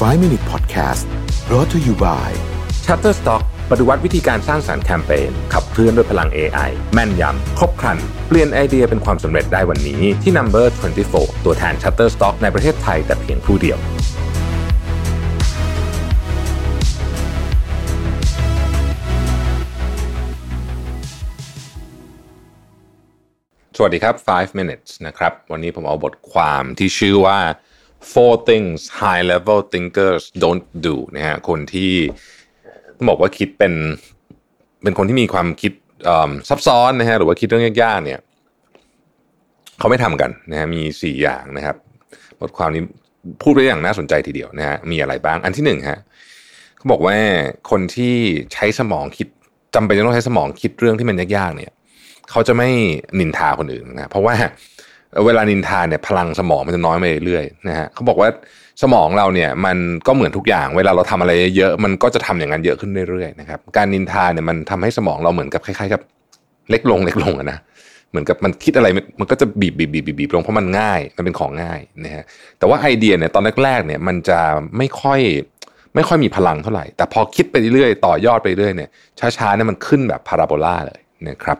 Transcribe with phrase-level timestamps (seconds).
[0.00, 1.04] 5 Minute Podcast
[1.46, 2.30] brought to you by
[2.84, 10.66] Shutterstock ปฏิวัติวิธีการสร้างสารรค์แคมเปญขับเคลื่อนด้วยพลัง AI แม่นยำ ครบครัน เปลี่ยนไอเดียเป็นความสำเร็จได้วันนี้ที่ Number
[11.06, 13.78] 24 ตัวแทน Shutterstock ในประเทศไทยแต่เพียงผู้เดียว
[23.76, 27.38] สวัสดีครับ 5 minutes นะครับ วันนี้ผมเอาบทความที่ชื่อว่า
[28.12, 31.92] four things high level thinkers don't do นะฮะคนที่
[32.96, 33.74] ต้องบอกว่าคิดเป็น
[34.82, 35.72] เป็นคนที่มีความคิด
[36.48, 38.20] ซับซ้อนนะฮะหรือว่าคิดเรื่องยากๆเนี่ย
[39.78, 41.76] เขาไม่ทำกันนะฮะมีสี่อย่างนะครับ
[42.40, 42.82] บทความนี้
[43.42, 46.00] พูดไปอย่างน่าสนใจทีเดียวนะฮะมีอะไรบ้างอันที่หนึ่งฮะ
[46.76, 47.16] เขาบอกว่า
[47.70, 48.14] คนที่
[48.52, 49.28] ใช้สมองคิด
[49.74, 51.72] จำเป็นจะต้องใช้สมองคิดเรื่องที่มันยากๆเนี่ย
[52.30, 52.68] เขาจะไม่
[53.18, 54.34] นินทาคนอื่นนะเพราะว่า
[55.26, 58.28] เวลานินทาเนี่ยพลังสมองมันจะน้อยไปเรื่อยๆนะฮะเขาบอกว่า
[58.82, 66.00] สมองเราเนี่ยมันก็เหมือนทุกอย่าง เวลาเราทำอะไรเยอะมันก็จะทำอย่างนั้นเยอะขึ้นเรื่อยๆนะครับการนินทาเนี่ยมันทำให้สมองเราเหมือนกับคล้ายๆกับ
[66.70, 67.58] เล็กลงเล็กลงนะ
[68.10, 68.88] เหมือนกับมันคิดอะไร
[69.20, 72.24] มันก็จะบีบบีบบีบบีบลงเพราะมันง่ายมันเป็นของง่ายนะฮะ
[72.58, 74.38] แต่ว่าไอเดียเนี่ยตอนแรกๆเนี่ยมันจะ
[74.76, 75.20] ไม่ค่อย
[75.94, 78.90] ไม่ค่อยมีพลังเท่าไหร่ แต่พอคิดไปเรื่อยๆต่อยอดไปเรื่อยเนี่ย
[79.38, 81.58] ช้าๆเนี่ยมันขึ้นแบบพาราโบลาเลยนะครับ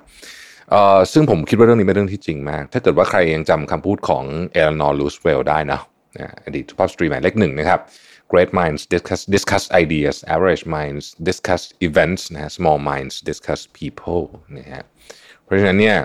[1.12, 5.80] ซึ่งผมคิดว่าเรื่องนี้เป็นเรื่องที่จริงมาก ถ้าเกิดว่าใครยังจำคำพูดของเอเลนอร์ รูสเวลต์ได้นะ
[6.44, 7.80] อดีตสุภาพสตรีหมายเลขหนึ่งนะครับ
[8.32, 14.24] great minds discuss discuss ideas average minds discuss events นะ small minds discuss people
[14.58, 14.84] นะฮะ
[15.42, 15.96] เพราะฉะนั้นเนี่ย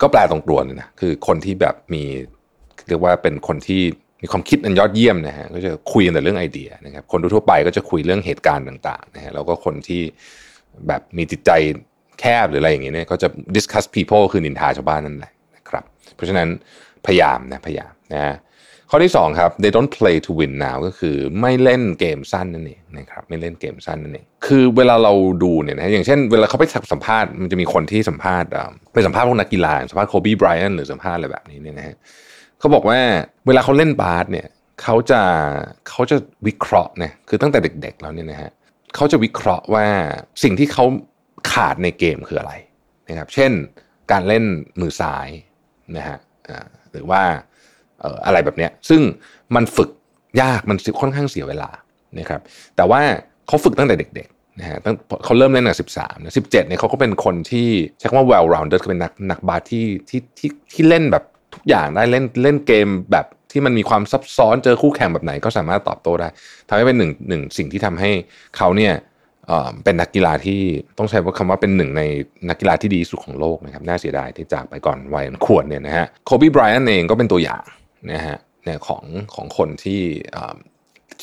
[0.00, 2.04] ก็แปลตรงตัวเลยนะคือคนที่แบบมี
[2.88, 3.82] เรียกว่าเป็นคนที่
[4.22, 10.02] มีความคิดอันยอดเยี่ยมนะฮะก็จะคุยกันแต่เรื่องไอเดียนะครับคนทั่วไปก็จะคุยเรื่องเหตุการณ์ต่างๆนะฮะแล้วก็คนที่
[10.88, 11.50] แบบมีจิตใจ
[12.20, 16.48] แคบหรืออะไรอย่างเงี้ยเนี่ยก็จะ discuss people คือนินทาชาวบ้านนั่นแหละนะครับ เพราะฉะนั้น
[17.06, 18.36] พยายามนะพยายามนะ
[18.90, 28.48] ข้อที่2ครับ they don't play to win now ก็คือไม่เล่นเกมสั้นนั่นเองนะครับไม่เล่นเกมสั้นนั่นเองคือเวลาเราดูเนี่ยนะอย่างเช่นเวลาเขาไปสัมภาษณ์มันจะมีคนที่สัมภาษณ์
[28.92, 31.96] ไปสัมภาษณ์พวกนักกีฬาสัมภาษณ์โคบีไบรอันหรือสัมภาษณ์อะไรแบบนี้เนี่ยนะฮะ
[32.58, 32.98] เขาบอกว่า
[33.46, 34.46] เวลาเขาเล่นบาสเนี่ย
[34.82, 35.20] เขาจะ
[35.88, 36.16] เขาจะ
[36.46, 38.50] วิเคราะห์เนี่ยคือตั้งแต่เด็กๆแล้วเนี่ยนะฮะ
[38.94, 39.86] เขาจะวิเคราะห์ว่า
[40.42, 40.84] สิ่งที่เขา
[41.50, 42.54] ขาดในเกมคืออะไร
[43.08, 43.52] นะครับ เช่น
[44.10, 44.44] การเล่น
[44.80, 45.28] มือซ้าย
[45.96, 46.18] นะฮะ
[46.92, 47.22] หรือว่า
[48.26, 49.00] อะไรแบบเนี้ยซึ่ง
[49.54, 49.90] มันฝึก
[50.42, 51.70] ยากมันค่อนข้างเสียเวลา
[52.18, 52.40] นะครับ
[52.76, 53.00] แต่ว่า
[53.46, 57.68] เขาฝึกตั้งแต่เด็กๆนะฮะตั้งเขาเริ่มเล่นตั้งสิบสามนะสิบเจ็ดเนี่ยเขาก็เป็นคนที่
[57.98, 61.24] ใช้คำว่า well rounded เป็นนักนักบาสที่ที่ที่ที่เล่นแบบ
[61.54, 66.28] ทุกอย่างได้เล่นเล่นเกมแบบที่มันมีความซับซ้อนเจอคู่แข่งแบบไหนก็สามารถตอบโต้ได้
[66.68, 68.10] ทำให้เป็นหนึ่งหนึ่งสิ่งที่ทำให้
[68.56, 68.92] เขาเนี่ย
[69.84, 70.60] เป็นนักกีฬาที่
[70.98, 72.02] ต้องใช้คำว่าเป็นหนึ่งใน
[72.48, 77.64] นักกีฬาที่ดีสุดของโลกนะครับน่าเสียดายที่จากไปก่อนวัยควรเนี่ยนะฮะโคบีไบรอันเองก็เป็นตัวอย่าง
[78.12, 80.00] นะฮะเนี่ยของของคนที่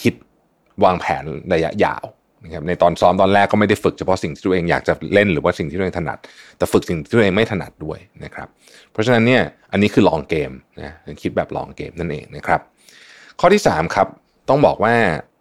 [0.02, 0.14] คิด
[0.84, 1.24] วางแผน
[1.54, 2.04] ระยะยาว
[2.44, 6.18] นะครับในตอนซ้อมตอนแรกก็ไม่ได้ฝึกเฉพาะสิ่งที่ตัวเองอยากจะเล่นหรือว่าสิ่งที่ตัวเองถนัด
[6.58, 8.48] แต่ฝึกสิ่งที่ตัวเองไม่ถนัดด้วยนะครับ
[8.92, 10.52] เพราะฉะนั้นเนี่ยอันนี้คือลองเกม
[10.82, 10.92] นะ
[11.22, 12.62] คิดแบบลองเกมนั่นเองนะครับ
[13.40, 14.08] ข้อที่3ครับ
[14.50, 14.96] ต้องบอกว่า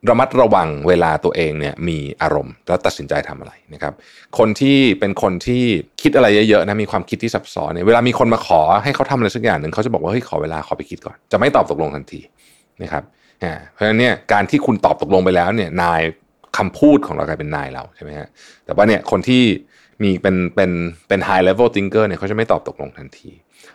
[0.08, 3.94] ระมัดระวังเวลาตัวเองเนี่ยมีอารมณ์แล้วตัดสินใจทำอะไรนะครับ
[4.38, 5.62] คนที่เป็นคนที่
[6.02, 12.20] คิดอะไรเยอะๆนะมีความคิดที่ซับซ้อนเนี่ยเวลามีคนมาขอให้เขาทำอะไรสักอย่างหนึ่งเขาจะบอกว่าเฮ้ยขอเวลาขอไปคิดก่อน จะไม่ตอบตกลงทันที
[12.82, 13.02] นะครับ
[13.72, 16.00] เพราะฉะนั้นเนี่ยการที่คุณตอบตกลงไปแล้วเนี่ยนาย
[16.56, 18.28] คำพูดของเรากลายเป็นนายเราใช่ไหมฮะ
[18.64, 19.42] แต่ว่าเนี่ยคนที่
[20.02, 20.70] มีเป็นเป็น
[21.08, 23.30] เป็น high level thinker เนี่ยเขาจะไม่ตอบตกลงทันที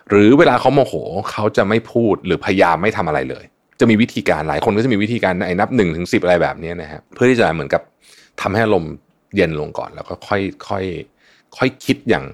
[0.08, 0.94] หรือเวลาเขาโมโห
[1.30, 3.44] เขาจะไม่พูดหรือพยายามไม่ทำอะไรเลย
[3.82, 7.82] จะมีวิธีการหลายคนก็จะมีวิธีการไอ้นับหนึ่งถึงสิบอะไรแบบนี้นะฮะเพื่อที่จะเหมือนกับ
[8.40, 8.84] ทำให้ลม
[9.36, 10.84] เย็นลงก่อน แล้วก็ค่อยค่อย
[11.56, 12.24] ค่อยคิดอย่าง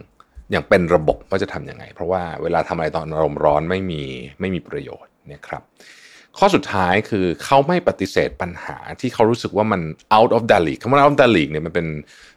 [0.50, 4.02] อย่างเป็นระบบว่าจะทํำยังไง เพราะว่าเวลาทำอะไรตอนอารมณ์ร้อนไม่มี
[4.40, 5.62] ไม่มีประโยชน์นะครับ
[6.38, 9.80] ข้อสุดท้ายคือเขาไม่ปฏิเสธปัญหาที่เขารู้สึกว่ามัน
[10.16, 11.86] out of the league คำว่า out of the league เนี่ยมันเป็น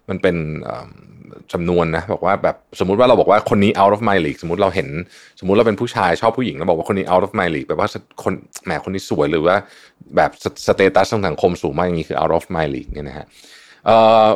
[0.09, 0.35] มันเป็น
[1.53, 4.87] จำนวนนะบอกว่าแบบสมมุติว่าเราบอกว่าคนนี้ out of my league สมมติเราเห็น
[5.39, 7.87] สมมุติเราเป็นผู้ชายชอบผู้หญิงเราบอกว่าคนนี้ out of my league แปลว่า
[8.23, 8.33] คน
[8.65, 9.55] แหมคนนี้สวยหรือว่า
[10.15, 10.31] แบบ
[10.67, 13.25] สเตตัสทางสังคมสูงมากอย่างนี้คือ out of my league เนี่ยนะฮะ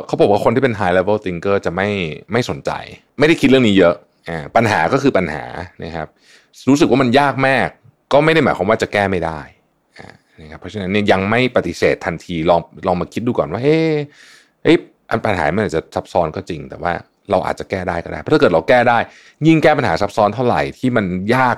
[0.06, 1.88] เขาบอกว่าคนที่เป็น high level thinker จะไม่
[2.32, 2.70] ไม่สนใจ
[3.18, 3.94] ไม่ได้คิดเรื่องนี้เยอะ
[4.56, 5.44] ปัญหาก็คือปัญหา
[5.84, 6.08] นะครับ
[6.68, 7.68] รู้สึกว่ามันยากมาก
[8.12, 9.40] ก็ไม่ได้หมายความว่าจะแก้ไม่ได้
[10.40, 13.78] นะครับเพราะฉะนั้นเนี่ยยังไม่ปฏิเสธทันทีลองลองมาคิดดูก่อนว่าเฮ้
[14.64, 14.74] เอ้
[15.10, 16.92] อันปัญหามันอาจจะซับซ้อนก็จริง แต่ว่า
[17.30, 18.98] เราอาจจะแก้ได้ก็ได้เพราะถ้าเกิดเราแก้ได้
[19.46, 21.56] ยิ่งแก้ปัญหาซับซ้อนเท่าไหร่ที่มันยาก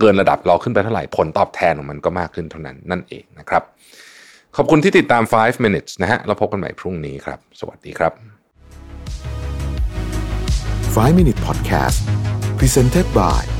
[0.00, 3.62] เกินระดับเราขึ้นไปเท่าไหร่ผลตอบแทนของมันก็มากขึ้นเท่านั้นนั่นเองนะครับ
[4.56, 8.12] ขอบคุณที่ติดตาม 5 minutes นะฮะเราพบกันใหม่พรุ่งนี้ครับ สวัสดีครับ
[10.96, 12.00] 5 minute podcast
[12.58, 13.59] presented by